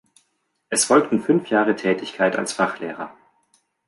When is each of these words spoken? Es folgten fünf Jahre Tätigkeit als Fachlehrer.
Es 0.69 0.85
folgten 0.85 1.21
fünf 1.21 1.51
Jahre 1.51 1.75
Tätigkeit 1.75 2.35
als 2.35 2.53
Fachlehrer. 2.53 3.15